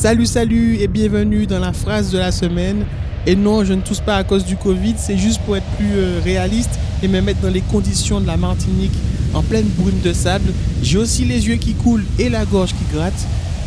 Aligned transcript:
Salut, 0.00 0.26
salut 0.26 0.76
et 0.80 0.86
bienvenue 0.86 1.48
dans 1.48 1.58
la 1.58 1.72
phrase 1.72 2.12
de 2.12 2.18
la 2.18 2.30
semaine. 2.30 2.86
Et 3.26 3.34
non, 3.34 3.64
je 3.64 3.72
ne 3.72 3.80
tousse 3.80 3.98
pas 3.98 4.14
à 4.14 4.22
cause 4.22 4.44
du 4.44 4.54
Covid, 4.54 4.94
c'est 4.96 5.18
juste 5.18 5.40
pour 5.40 5.56
être 5.56 5.66
plus 5.76 5.90
euh, 5.96 6.20
réaliste 6.22 6.78
et 7.02 7.08
me 7.08 7.20
mettre 7.20 7.40
dans 7.40 7.50
les 7.50 7.62
conditions 7.62 8.20
de 8.20 8.26
la 8.28 8.36
Martinique 8.36 8.92
en 9.34 9.42
pleine 9.42 9.66
brume 9.66 9.98
de 9.98 10.12
sable. 10.12 10.52
J'ai 10.84 10.98
aussi 10.98 11.24
les 11.24 11.48
yeux 11.48 11.56
qui 11.56 11.74
coulent 11.74 12.04
et 12.16 12.28
la 12.28 12.44
gorge 12.44 12.74
qui 12.74 12.96
gratte. 12.96 13.26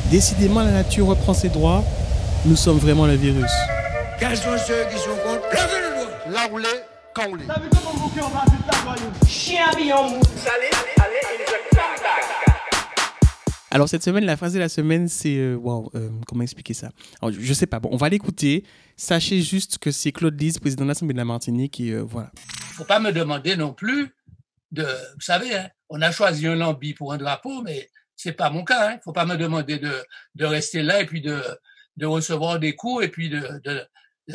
Décidément, 0.09 0.61
la 0.61 0.71
nature 0.71 1.07
reprend 1.07 1.33
ses 1.33 1.49
droits. 1.49 1.83
Nous 2.45 2.55
sommes 2.55 2.77
vraiment 2.77 3.07
le 3.07 3.15
virus. 3.15 3.51
Quels 4.17 4.37
sont 4.37 4.57
ceux 4.65 4.85
qui 4.89 4.99
sont 4.99 5.09
contre? 5.25 5.49
Levez 5.51 5.81
le 5.81 6.31
doigt 6.31 6.33
Là 6.33 6.47
où 6.49 6.57
l'est, 6.57 6.85
quand 7.13 7.23
on 7.29 7.35
l'est. 7.35 7.47
Chien 9.27 9.63
habillé 9.69 9.91
mou. 9.91 10.21
Alors 13.73 13.87
cette 13.87 14.03
semaine, 14.03 14.25
la 14.25 14.35
phrase 14.35 14.53
de 14.53 14.59
la 14.59 14.67
semaine, 14.67 15.07
c'est 15.07 15.37
euh, 15.37 15.55
wow, 15.55 15.89
euh, 15.95 16.09
comment 16.27 16.43
expliquer 16.43 16.73
ça? 16.73 16.89
Alors, 17.21 17.33
je, 17.33 17.53
sais 17.53 17.67
pas. 17.67 17.79
Bon, 17.79 17.87
on 17.93 17.95
va 17.95 18.09
l'écouter. 18.09 18.65
Sachez 18.97 19.41
juste 19.41 19.77
que 19.77 19.91
c'est 19.91 20.11
Claude 20.11 20.39
Lise, 20.39 20.59
président 20.59 20.83
de 20.83 20.89
l'Assemblée 20.89 21.13
de 21.13 21.17
la 21.17 21.25
Martinique, 21.25 21.79
et 21.79 21.91
euh, 21.91 22.01
voilà. 22.01 22.31
faut 22.73 22.83
pas 22.83 22.99
me 22.99 23.13
demander 23.13 23.55
non 23.55 23.73
plus 23.73 24.13
de, 24.71 24.83
vous 24.83 25.21
savez, 25.21 25.55
hein, 25.55 25.69
on 25.87 26.01
a 26.01 26.11
choisi 26.11 26.47
un 26.47 26.55
lambi 26.55 26.93
pour 26.93 27.13
un 27.13 27.17
drapeau, 27.17 27.61
mais 27.61 27.89
c'est 28.17 28.33
pas 28.33 28.49
mon 28.49 28.65
cas. 28.65 28.91
Hein. 28.91 28.99
faut 29.05 29.13
pas 29.13 29.25
me 29.25 29.37
demander 29.37 29.79
de, 29.79 29.93
de 30.35 30.45
rester 30.45 30.83
là 30.83 30.99
et 31.01 31.05
puis 31.05 31.21
de, 31.21 31.41
de 31.95 32.05
recevoir 32.05 32.59
des 32.59 32.75
coups 32.75 33.05
et 33.05 33.07
puis 33.07 33.29
de, 33.29 33.61
de, 33.63 33.87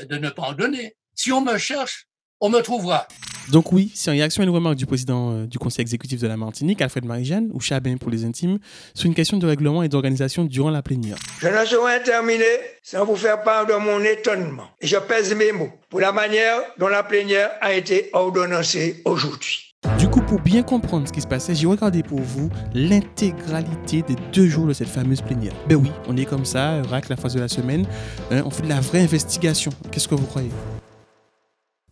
de 0.03 0.16
ne 0.16 0.30
pas 0.30 0.45
en 0.45 0.53
donner. 0.55 0.97
Si 1.15 1.30
on 1.30 1.43
me 1.43 1.59
cherche, 1.59 2.09
on 2.41 2.49
me 2.49 2.61
trouvera. 2.61 3.07
Donc 3.53 3.73
oui, 3.73 3.93
c'est 3.95 4.11
en 4.11 4.15
réaction 4.15 4.43
à 4.43 4.45
une 4.45 4.51
remarque 4.51 4.77
du 4.77 4.87
président 4.87 5.33
euh, 5.33 5.47
du 5.47 5.59
conseil 5.59 5.83
exécutif 5.83 6.21
de 6.21 6.27
la 6.27 6.37
Martinique, 6.37 6.83
Alfred 6.83 7.05
Marie-Jeanne, 7.05 7.51
ou 7.53 7.61
Chabin 7.61 7.97
pour 7.97 8.11
les 8.11 8.25
intimes, 8.25 8.59
sur 8.95 9.07
une 9.07 9.15
question 9.15 9.39
de 9.39 9.47
règlement 9.47 9.83
et 9.83 9.89
d'organisation 9.89 10.45
durant 10.45 10.71
la 10.71 10.83
plénière. 10.83 11.17
Je 11.41 11.49
ne 11.49 11.65
saurais 11.65 12.03
terminer 12.03 12.45
sans 12.83 13.05
vous 13.05 13.17
faire 13.17 13.43
part 13.43 13.66
de 13.66 13.75
mon 13.75 14.01
étonnement. 14.03 14.65
Et 14.80 14.87
je 14.87 14.97
pèse 14.97 15.35
mes 15.35 15.53
mots 15.53 15.71
pour 15.88 16.01
la 16.01 16.13
manière 16.13 16.59
dont 16.79 16.88
la 16.88 17.03
plénière 17.03 17.51
a 17.61 17.73
été 17.73 18.11
ordonnancée 18.13 19.03
aujourd'hui. 19.05 19.75
Du 19.99 20.09
coup, 20.09 20.21
pour 20.21 20.41
bien 20.41 20.63
comprendre 20.63 21.07
ce 21.07 21.13
qui 21.13 21.21
se 21.21 21.27
passait, 21.27 21.55
j'ai 21.55 21.66
regardé 21.66 22.03
pour 22.03 22.21
vous 22.21 22.51
l'intégralité 22.75 24.03
des 24.03 24.16
deux 24.33 24.49
jours 24.49 24.66
de 24.66 24.73
cette 24.73 24.88
fameuse 24.88 25.21
plénière. 25.21 25.53
Ben 25.69 25.77
oui, 25.77 25.93
on 26.09 26.16
est 26.16 26.25
comme 26.25 26.45
ça, 26.45 26.83
RAC, 26.83 27.09
la 27.09 27.16
phase 27.16 27.35
de 27.35 27.41
la 27.41 27.49
semaine, 27.49 27.87
hein, 28.33 28.43
on 28.45 28.51
fait 28.51 28.63
de 28.63 28.69
la 28.69 28.81
vraie 28.81 29.01
investigation. 29.01 29.71
Qu'est-ce 29.93 30.09
que 30.09 30.16
vous 30.16 30.27
croyez? 30.27 30.51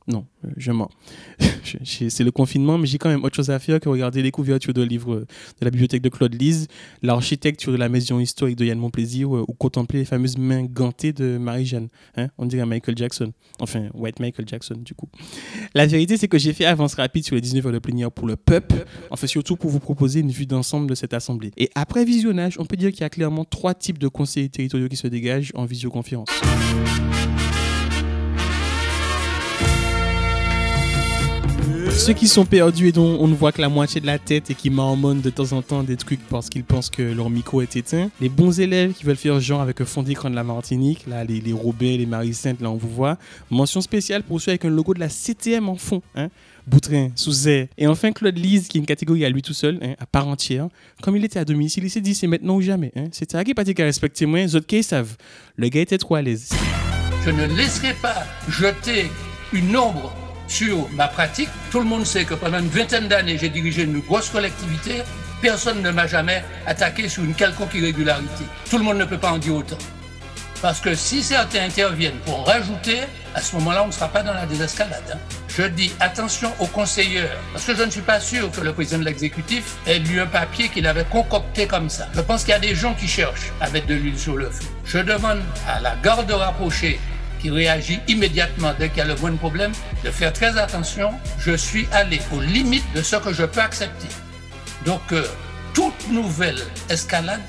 Non, 0.06 0.26
euh, 0.44 0.48
je 0.56 0.70
mens. 0.70 0.90
C'est 1.84 2.24
le 2.24 2.30
confinement, 2.30 2.76
mais 2.76 2.86
j'ai 2.86 2.98
quand 2.98 3.08
même 3.08 3.24
autre 3.24 3.36
chose 3.36 3.50
à 3.50 3.58
faire 3.58 3.80
que 3.80 3.88
regarder 3.88 4.22
les 4.22 4.30
couvertures 4.30 4.74
de 4.74 4.82
livres 4.82 5.20
de 5.20 5.64
la 5.64 5.70
bibliothèque 5.70 6.02
de 6.02 6.10
Claude 6.10 6.34
Lise, 6.34 6.68
l'architecture 7.02 7.72
de 7.72 7.78
la 7.78 7.88
maison 7.88 8.20
historique 8.20 8.56
de 8.56 8.66
Yann 8.66 8.78
Monplaisir 8.78 9.34
euh, 9.34 9.44
ou 9.48 9.54
contempler 9.54 10.00
les 10.00 10.04
fameuses 10.04 10.36
mains 10.36 10.64
gantées 10.64 11.12
de 11.12 11.38
Marie-Jeanne. 11.38 11.88
Hein 12.16 12.28
On 12.36 12.44
dirait 12.44 12.66
Michael 12.66 12.98
Jackson. 12.98 13.32
Enfin, 13.60 13.88
White 13.94 14.20
Michael 14.20 14.46
Jackson, 14.46 14.76
du 14.76 14.94
coup. 14.94 15.08
La 15.74 15.86
vérité, 15.86 16.18
c'est 16.18 16.28
que 16.28 16.38
j'ai 16.38 16.52
fait 16.52 16.66
avance 16.66 16.94
rapide 16.94 17.24
sur 17.24 17.34
les 17.34 17.40
19 17.40 17.66
heures 17.66 17.72
de 17.72 17.78
plénière 17.78 18.12
pour 18.12 18.26
le 18.26 18.36
peuple, 18.36 18.84
en 19.10 19.16
fait 19.16 19.26
surtout 19.26 19.56
pour 19.56 19.70
vous 19.70 19.80
proposer 19.80 20.20
une 20.20 20.30
vue 20.30 20.46
d'ensemble 20.46 20.88
de 20.88 20.94
cette 20.94 21.14
assemblée. 21.14 21.50
Et 21.56 21.70
après 21.74 22.04
visionnage, 22.04 22.56
on 22.58 22.66
peut 22.66 22.76
dire 22.76 22.90
qu'il 22.92 23.00
y 23.00 23.04
a 23.04 23.10
clairement 23.10 23.44
trois 23.44 23.74
types 23.74 23.98
de 23.98 24.08
conseillers 24.08 24.50
territoriaux 24.50 24.88
qui 24.88 24.96
se 24.96 25.06
dégagent 25.06 25.52
en 25.54 25.64
visioconférence. 25.64 26.28
Ceux 32.04 32.12
qui 32.12 32.28
sont 32.28 32.44
perdus 32.44 32.88
et 32.88 32.92
dont 32.92 33.16
on 33.18 33.28
ne 33.28 33.34
voit 33.34 33.50
que 33.50 33.62
la 33.62 33.70
moitié 33.70 33.98
de 33.98 34.04
la 34.04 34.18
tête 34.18 34.50
et 34.50 34.54
qui 34.54 34.68
marmonnent 34.68 35.22
de 35.22 35.30
temps 35.30 35.52
en 35.52 35.62
temps 35.62 35.82
des 35.82 35.96
trucs 35.96 36.20
parce 36.28 36.50
qu'ils 36.50 36.62
pensent 36.62 36.90
que 36.90 37.00
leur 37.00 37.30
micro 37.30 37.62
est 37.62 37.76
éteint. 37.76 38.10
Les 38.20 38.28
bons 38.28 38.60
élèves 38.60 38.92
qui 38.92 39.04
veulent 39.04 39.16
faire 39.16 39.40
genre 39.40 39.62
avec 39.62 39.80
un 39.80 39.86
fond 39.86 40.02
d'écran 40.02 40.28
de 40.28 40.34
la 40.34 40.44
Martinique, 40.44 41.06
là, 41.06 41.24
les, 41.24 41.40
les 41.40 41.54
les 41.80 42.04
Marie-Sainte, 42.04 42.60
là, 42.60 42.70
on 42.70 42.76
vous 42.76 42.90
voit. 42.90 43.16
Mention 43.50 43.80
spéciale 43.80 44.22
pour 44.22 44.38
ceux 44.38 44.50
avec 44.50 44.66
un 44.66 44.68
logo 44.68 44.92
de 44.92 45.00
la 45.00 45.08
CTM 45.08 45.66
en 45.70 45.76
fond, 45.76 46.02
hein. 46.14 46.28
Boutrin, 46.66 47.08
Souzet. 47.14 47.70
Et 47.78 47.86
enfin, 47.86 48.12
Claude 48.12 48.36
Lise, 48.36 48.68
qui 48.68 48.76
est 48.76 48.80
une 48.80 48.86
catégorie 48.86 49.24
à 49.24 49.30
lui 49.30 49.40
tout 49.40 49.54
seul, 49.54 49.78
hein, 49.80 49.94
à 49.98 50.04
part 50.04 50.28
entière. 50.28 50.68
Comme 51.00 51.16
il 51.16 51.24
était 51.24 51.38
à 51.38 51.46
domicile, 51.46 51.84
il 51.84 51.90
s'est 51.90 52.02
dit 52.02 52.14
c'est 52.14 52.26
maintenant 52.26 52.56
ou 52.56 52.60
jamais. 52.60 52.92
Hein. 52.96 53.04
C'est 53.12 53.34
à 53.34 53.42
qui 53.44 53.54
pas 53.54 53.64
qu'à 53.64 53.84
respecter 53.84 54.26
moi, 54.26 54.40
les 54.40 54.54
autres 54.54 54.66
qui 54.66 54.82
savent? 54.82 55.16
Le 55.56 55.70
gars 55.70 55.80
était 55.80 55.96
trop 55.96 56.16
à 56.16 56.20
l'aise. 56.22 56.50
Je 57.24 57.30
ne 57.30 57.46
laisserai 57.46 57.94
pas 57.94 58.24
jeter 58.50 59.06
une 59.54 59.74
ombre 59.74 60.14
sur 60.48 60.88
ma 60.90 61.08
pratique. 61.08 61.48
Tout 61.70 61.78
le 61.80 61.86
monde 61.86 62.06
sait 62.06 62.24
que 62.24 62.34
pendant 62.34 62.58
une 62.58 62.68
vingtaine 62.68 63.08
d'années, 63.08 63.38
j'ai 63.38 63.48
dirigé 63.48 63.82
une 63.82 64.00
grosse 64.00 64.28
collectivité. 64.28 65.02
Personne 65.42 65.82
ne 65.82 65.90
m'a 65.90 66.06
jamais 66.06 66.44
attaqué 66.66 67.08
sur 67.08 67.22
une 67.24 67.34
quelconque 67.34 67.74
irrégularité. 67.74 68.44
Tout 68.70 68.78
le 68.78 68.84
monde 68.84 68.98
ne 68.98 69.04
peut 69.04 69.18
pas 69.18 69.30
en 69.32 69.38
dire 69.38 69.54
autant. 69.54 69.78
Parce 70.62 70.80
que 70.80 70.94
si 70.94 71.22
certains 71.22 71.64
interviennent 71.64 72.18
pour 72.24 72.46
rajouter, 72.46 73.00
à 73.34 73.40
ce 73.42 73.54
moment-là, 73.56 73.82
on 73.82 73.88
ne 73.88 73.92
sera 73.92 74.08
pas 74.08 74.22
dans 74.22 74.32
la 74.32 74.46
désescalade. 74.46 75.02
hein. 75.12 75.18
Je 75.48 75.62
dis 75.64 75.92
attention 76.00 76.50
aux 76.58 76.66
conseillers, 76.66 77.26
parce 77.52 77.64
que 77.66 77.76
je 77.76 77.82
ne 77.82 77.90
suis 77.90 78.00
pas 78.00 78.18
sûr 78.18 78.50
que 78.50 78.60
le 78.60 78.72
président 78.72 78.98
de 78.98 79.04
l'exécutif 79.04 79.76
ait 79.86 79.98
lu 79.98 80.20
un 80.20 80.26
papier 80.26 80.68
qu'il 80.68 80.86
avait 80.86 81.04
concocté 81.04 81.66
comme 81.66 81.90
ça. 81.90 82.08
Je 82.14 82.20
pense 82.22 82.42
qu'il 82.42 82.50
y 82.52 82.56
a 82.56 82.58
des 82.58 82.74
gens 82.74 82.94
qui 82.94 83.06
cherchent 83.06 83.52
à 83.60 83.68
mettre 83.70 83.86
de 83.86 83.94
l'huile 83.94 84.18
sur 84.18 84.36
le 84.36 84.48
feu. 84.50 84.64
Je 84.86 84.98
demande 84.98 85.42
à 85.68 85.80
la 85.80 85.94
garde 86.02 86.30
rapprochée 86.30 86.98
qui 87.44 87.50
réagit 87.50 88.00
immédiatement 88.08 88.72
dès 88.78 88.88
qu'il 88.88 88.98
y 88.98 89.00
a 89.02 89.04
le 89.04 89.16
moindre 89.16 89.36
problème, 89.36 89.72
de 90.02 90.10
faire 90.10 90.32
très 90.32 90.56
attention. 90.56 91.10
Je 91.38 91.54
suis 91.54 91.86
allé 91.92 92.18
aux 92.34 92.40
limites 92.40 92.90
de 92.94 93.02
ce 93.02 93.16
que 93.16 93.34
je 93.34 93.44
peux 93.44 93.60
accepter. 93.60 94.08
Donc, 94.86 95.02
euh, 95.12 95.26
toute 95.74 96.08
nouvelle 96.10 96.56
escalade 96.88 97.42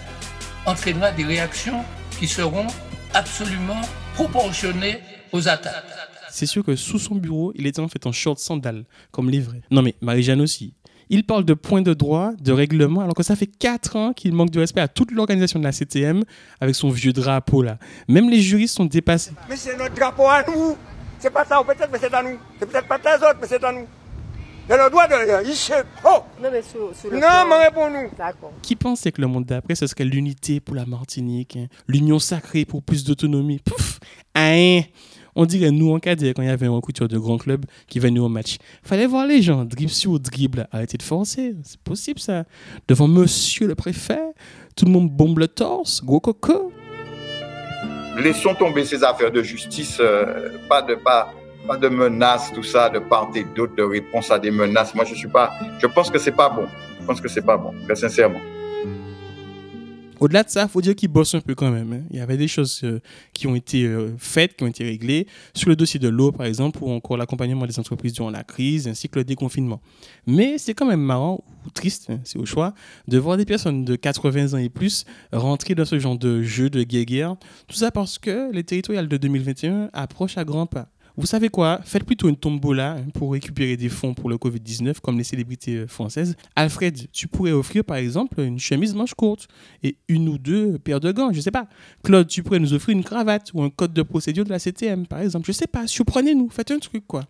entraînera 0.65 1.11
des 1.11 1.23
réactions 1.23 1.85
qui 2.19 2.27
seront 2.27 2.67
absolument 3.13 3.79
proportionnées 4.15 4.99
aux 5.31 5.47
attaques. 5.47 5.85
C'est 6.29 6.45
sûr 6.45 6.65
que 6.65 6.75
sous 6.75 6.99
son 6.99 7.15
bureau, 7.15 7.53
il 7.55 7.65
était 7.65 7.79
en 7.79 7.87
fait 7.87 8.05
en 8.05 8.11
short 8.11 8.37
sandales, 8.37 8.83
comme 9.11 9.31
vrais. 9.31 9.61
Non 9.71 9.81
mais 9.81 9.95
Marie-Jeanne 10.01 10.41
aussi. 10.41 10.73
Il 11.09 11.23
parle 11.25 11.45
de 11.45 11.53
points 11.53 11.81
de 11.81 11.93
droit, 11.93 12.31
de 12.39 12.51
règlement, 12.51 13.01
alors 13.01 13.13
que 13.13 13.23
ça 13.23 13.35
fait 13.35 13.47
4 13.47 13.95
ans 13.95 14.13
qu'il 14.13 14.33
manque 14.33 14.49
de 14.51 14.59
respect 14.59 14.81
à 14.81 14.87
toute 14.87 15.11
l'organisation 15.11 15.59
de 15.59 15.63
la 15.63 15.71
CTM 15.71 16.23
avec 16.59 16.75
son 16.75 16.89
vieux 16.89 17.13
drapeau 17.13 17.61
là. 17.61 17.77
Même 18.07 18.29
les 18.29 18.41
juristes 18.41 18.75
sont 18.75 18.85
dépassés. 18.85 19.31
Mais 19.49 19.55
c'est 19.55 19.77
notre 19.77 19.93
drapeau 19.95 20.27
à 20.27 20.43
nous. 20.47 20.75
C'est 21.19 21.29
pas 21.29 21.45
ça, 21.45 21.61
ou 21.61 21.63
peut-être, 21.63 21.89
mais 21.91 21.99
c'est 21.99 22.13
à 22.13 22.21
nous. 22.21 22.37
C'est 22.59 22.69
peut-être 22.69 22.87
pas 22.87 22.99
tes 22.99 23.15
autres, 23.15 23.37
mais 23.41 23.47
c'est 23.47 23.63
à 23.63 23.71
nous. 23.71 23.87
Il 24.67 24.73
a 24.73 24.83
le 24.83 24.89
droit 24.89 25.07
de. 25.07 25.13
Oh 26.05 26.23
Non, 26.41 26.49
mais 26.51 26.61
sur, 26.63 26.95
sur 26.95 27.11
le 27.11 27.19
Non, 27.19 27.45
mais 27.47 27.67
réponds-nous. 27.67 28.09
D'accord. 28.17 28.51
Qui 28.63 28.75
pensait 28.75 29.11
que 29.11 29.21
le 29.21 29.27
monde 29.27 29.45
d'après, 29.45 29.75
ce 29.75 29.85
serait 29.85 30.05
l'unité 30.05 30.59
pour 30.59 30.75
la 30.75 30.85
Martinique, 30.85 31.55
hein, 31.55 31.67
l'union 31.87 32.17
sacrée 32.17 32.65
pour 32.65 32.81
plus 32.81 33.03
d'autonomie? 33.03 33.59
Pouf 33.59 33.99
Hein? 34.33 34.81
On 35.35 35.45
dirait 35.45 35.71
nous 35.71 35.91
en 35.91 35.99
cadet 35.99 36.33
quand 36.33 36.41
il 36.41 36.47
y 36.47 36.51
avait 36.51 36.67
un 36.67 36.79
couture 36.81 37.07
de 37.07 37.17
grand 37.17 37.37
club 37.37 37.65
qui 37.87 37.99
venait 37.99 38.19
au 38.19 38.29
match. 38.29 38.57
Fallait 38.83 39.07
voir 39.07 39.25
les 39.25 39.41
gens, 39.41 39.65
dribble 39.65 39.91
sur 39.91 40.19
dribble. 40.19 40.67
Arrêtez 40.71 40.97
de 40.97 41.03
forcer, 41.03 41.55
c'est 41.63 41.79
possible 41.79 42.19
ça. 42.19 42.45
Devant 42.87 43.07
monsieur 43.07 43.67
le 43.67 43.75
préfet, 43.75 44.21
tout 44.75 44.85
le 44.85 44.91
monde 44.91 45.09
bombe 45.09 45.39
le 45.39 45.47
torse, 45.47 46.03
gros 46.03 46.19
coco. 46.19 46.71
laissons 48.17 48.55
tomber 48.55 48.85
ces 48.85 49.03
affaires 49.03 49.31
de 49.31 49.43
justice, 49.43 49.97
euh, 49.99 50.57
pas 50.69 50.81
de 50.81 50.95
pas 50.95 51.33
pas 51.67 51.77
de 51.77 51.89
menaces, 51.89 52.51
tout 52.53 52.63
ça, 52.63 52.89
de 52.89 52.99
part 52.99 53.29
et 53.35 53.43
d'autre, 53.43 53.75
de 53.75 53.83
réponse 53.83 54.29
à 54.29 54.37
des 54.37 54.51
menaces. 54.51 54.93
Moi, 54.93 55.03
je 55.05 55.15
suis 55.15 55.27
pas, 55.27 55.51
je 55.79 55.87
pense 55.87 56.11
que 56.11 56.19
c'est 56.19 56.31
pas 56.31 56.47
bon. 56.49 56.67
Je 57.01 57.05
pense 57.05 57.21
que 57.21 57.27
c'est 57.27 57.45
pas 57.45 57.57
bon, 57.57 57.73
très 57.85 57.95
sincèrement. 57.95 58.39
Au-delà 60.25 60.41
de 60.41 60.49
ça, 60.49 60.67
faut 60.67 60.81
dire 60.81 60.95
qu'ils 60.95 61.09
bossent 61.09 61.35
un 61.35 61.39
peu 61.39 61.53
quand 61.53 61.69
même. 61.69 61.93
hein. 61.93 62.01
Il 62.09 62.17
y 62.17 62.19
avait 62.19 62.35
des 62.35 62.47
choses 62.47 62.81
euh, 62.83 62.99
qui 63.31 63.45
ont 63.45 63.53
été 63.53 63.85
euh, 63.85 64.09
faites, 64.17 64.55
qui 64.55 64.63
ont 64.63 64.67
été 64.67 64.83
réglées 64.83 65.27
sur 65.53 65.69
le 65.69 65.75
dossier 65.75 65.99
de 65.99 66.07
l'eau, 66.07 66.31
par 66.31 66.47
exemple, 66.47 66.79
ou 66.81 66.89
encore 66.89 67.15
l'accompagnement 67.15 67.67
des 67.67 67.77
entreprises 67.77 68.13
durant 68.13 68.31
la 68.31 68.43
crise, 68.43 68.87
ainsi 68.87 69.07
que 69.07 69.19
le 69.19 69.23
déconfinement. 69.23 69.81
Mais 70.25 70.57
c'est 70.57 70.73
quand 70.73 70.87
même 70.87 70.99
marrant 70.99 71.43
ou 71.63 71.69
triste, 71.69 72.07
hein, 72.09 72.21
c'est 72.23 72.39
au 72.39 72.45
choix, 72.47 72.73
de 73.07 73.19
voir 73.19 73.37
des 73.37 73.45
personnes 73.45 73.85
de 73.85 73.95
80 73.95 74.55
ans 74.55 74.57
et 74.57 74.69
plus 74.69 75.05
rentrer 75.31 75.75
dans 75.75 75.85
ce 75.85 75.99
genre 75.99 76.17
de 76.17 76.41
jeu 76.41 76.71
de 76.71 76.81
guerre. 76.81 77.35
Tout 77.67 77.75
ça 77.75 77.91
parce 77.91 78.17
que 78.17 78.51
les 78.51 78.63
territoriales 78.63 79.07
de 79.07 79.17
2021 79.17 79.91
approchent 79.93 80.39
à 80.39 80.43
grands 80.43 80.65
pas. 80.65 80.89
Vous 81.17 81.25
savez 81.25 81.47
quoi? 81.47 81.79
Faites 81.85 82.03
plutôt 82.03 82.27
une 82.27 82.35
tombola 82.35 82.97
hein, 82.97 83.05
pour 83.13 83.31
récupérer 83.31 83.77
des 83.77 83.87
fonds 83.87 84.13
pour 84.13 84.29
le 84.29 84.35
Covid-19 84.35 84.99
comme 85.01 85.17
les 85.17 85.23
célébrités 85.23 85.77
euh, 85.77 85.87
françaises. 85.87 86.35
Alfred, 86.55 87.07
tu 87.13 87.27
pourrais 87.27 87.53
offrir 87.53 87.85
par 87.85 87.97
exemple 87.97 88.41
une 88.41 88.59
chemise 88.59 88.93
manche 88.93 89.13
courte 89.13 89.47
et 89.81 89.97
une 90.09 90.27
ou 90.27 90.37
deux 90.37 90.77
paires 90.77 90.99
de 90.99 91.11
gants, 91.13 91.31
je 91.31 91.39
sais 91.39 91.51
pas. 91.51 91.67
Claude, 92.03 92.27
tu 92.27 92.43
pourrais 92.43 92.59
nous 92.59 92.73
offrir 92.73 92.97
une 92.97 93.03
cravate 93.03 93.51
ou 93.53 93.63
un 93.63 93.69
code 93.69 93.93
de 93.93 94.01
procédure 94.01 94.43
de 94.43 94.49
la 94.49 94.59
CTM 94.59 95.07
par 95.07 95.21
exemple. 95.21 95.45
Je 95.47 95.53
sais 95.53 95.67
pas, 95.67 95.87
surprenez-nous, 95.87 96.49
faites 96.49 96.71
un 96.71 96.79
truc 96.79 97.07
quoi. 97.07 97.23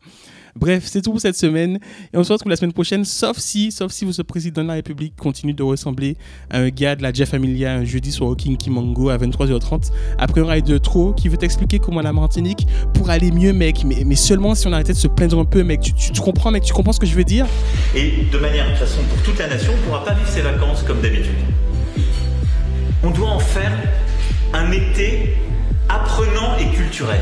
Bref, 0.57 0.83
c'est 0.85 1.01
tout 1.01 1.11
pour 1.11 1.19
cette 1.19 1.35
semaine 1.35 1.79
et 2.13 2.17
on 2.17 2.23
se 2.23 2.31
retrouve 2.31 2.49
la 2.49 2.55
semaine 2.55 2.71
prochaine, 2.71 3.03
sauf 3.03 3.37
si, 3.39 3.73
sauf 3.73 3.91
si 3.91 4.05
votre 4.05 4.23
président 4.23 4.63
de 4.63 4.69
la 4.69 4.75
République 4.75 5.13
continue 5.17 5.53
de 5.53 5.61
ressembler 5.61 6.15
à 6.49 6.59
un 6.59 6.69
gars 6.69 6.95
de 6.95 7.03
la 7.03 7.11
Jeff 7.11 7.31
Familia 7.31 7.73
un 7.73 7.83
jeudi 7.83 8.17
au 8.21 8.33
King 8.35 8.55
Kimango 8.55 9.09
à 9.09 9.17
23h30 9.17 9.91
après 10.17 10.39
un 10.39 10.45
ride 10.45 10.63
de 10.63 10.77
trop 10.77 11.11
qui 11.11 11.27
veut 11.27 11.35
t'expliquer 11.35 11.79
comment 11.79 11.99
la 11.99 12.13
Martinique 12.13 12.67
pour 12.93 13.09
aller 13.09 13.31
mieux 13.31 13.51
mec, 13.51 13.83
mais, 13.83 14.15
seulement 14.15 14.55
si 14.55 14.65
on 14.67 14.71
arrêtait 14.71 14.93
de 14.93 14.97
se 14.97 15.09
plaindre 15.09 15.37
un 15.39 15.43
peu 15.43 15.61
mec. 15.61 15.93
Tu 15.93 16.21
comprends 16.21 16.51
mec, 16.51 16.63
tu 16.63 16.71
comprends 16.71 16.93
ce 16.93 17.01
que 17.01 17.05
je 17.05 17.15
veux 17.15 17.25
dire? 17.25 17.45
Et 17.93 18.25
de 18.31 18.37
manière, 18.37 18.63
de 18.67 18.69
toute 18.71 18.79
façon, 18.79 19.01
pour 19.09 19.21
toute 19.23 19.37
la 19.37 19.49
nation, 19.49 19.73
on 19.73 19.77
ne 19.77 19.81
pourra 19.83 20.05
pas 20.05 20.13
vivre 20.13 20.29
ses 20.29 20.41
vacances 20.41 20.83
comme 20.83 21.01
d'habitude. 21.01 21.35
On 23.03 23.11
doit 23.11 23.29
en 23.29 23.39
faire 23.39 23.77
un 24.53 24.71
été 24.71 25.35
apprenant 25.89 26.57
et 26.57 26.73
culturel. 26.73 27.19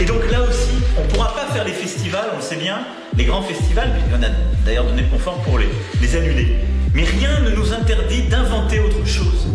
Et 0.00 0.06
donc 0.06 0.30
là 0.30 0.40
aussi, 0.42 0.82
on 0.98 1.04
ne 1.04 1.08
pourra 1.10 1.34
pas 1.34 1.52
faire 1.52 1.64
les 1.64 1.72
festivals, 1.72 2.30
on 2.36 2.40
sait 2.40 2.56
bien, 2.56 2.78
les 3.18 3.24
grands 3.24 3.42
festivals, 3.42 3.90
on 4.18 4.22
a 4.22 4.28
d'ailleurs 4.64 4.86
donné 4.86 5.02
le 5.02 5.08
confort 5.08 5.36
pour 5.42 5.58
les, 5.58 5.68
les 6.00 6.16
annuler. 6.16 6.56
Mais 6.94 7.04
rien 7.04 7.40
ne 7.40 7.50
nous 7.50 7.72
interdit 7.74 8.22
d'inventer 8.22 8.80
autre 8.80 9.06
chose. 9.06 9.46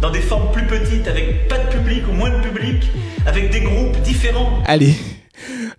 Dans 0.00 0.10
des 0.10 0.20
formes 0.20 0.52
plus 0.52 0.66
petites, 0.66 1.08
avec 1.08 1.48
pas 1.48 1.58
de 1.58 1.68
public 1.70 2.04
ou 2.08 2.12
moins 2.12 2.30
de 2.30 2.40
public, 2.40 2.88
avec 3.26 3.50
des 3.50 3.62
groupes 3.62 4.00
différents. 4.02 4.62
Allez, 4.64 4.94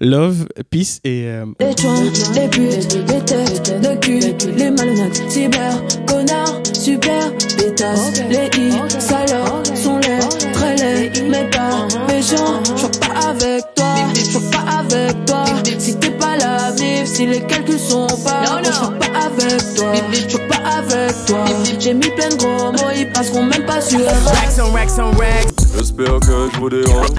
Love, 0.01 0.45
Peace 0.69 0.99
et... 1.05 1.23
Euh... 1.27 1.45
Les 1.61 1.77
joints, 1.77 2.03
les 2.33 2.47
putes, 2.49 2.97
les 3.07 3.21
têtes 3.21 3.81
de 3.81 3.95
cul, 3.95 4.19
les 4.57 4.71
malhonnêtes, 4.71 5.23
cyber, 5.29 5.81
connards, 6.05 6.61
super, 6.73 7.31
pétasses, 7.57 8.21
les 8.29 8.49
i, 8.59 8.71
salauds, 8.99 9.63
sont 9.73 9.99
l'air, 9.99 10.27
très 10.53 10.75
laids, 10.75 11.11
mais 11.29 11.49
pas 11.49 11.87
méchants, 12.07 12.61
sont 17.89 18.07
pas, 18.23 18.61
je 18.63 18.69
pas 18.99 19.19
avec 19.25 19.75
toi, 19.75 19.93
je 20.11 20.37
pas 20.37 20.69
avec 20.77 21.25
toi, 21.25 21.45
j'ai 21.79 21.93
mis 21.93 22.09
plein 22.11 22.29
de 22.29 22.35
gros 22.35 22.71
mots, 22.71 22.91
ils 22.95 23.09
passeront 23.11 23.43
même 23.43 23.65
pas 23.65 23.81
sur 23.81 23.99
J'espère 25.77 26.19
que 26.19 26.49
je 26.53 26.59
vous 26.59 26.69
dérange 26.69 27.09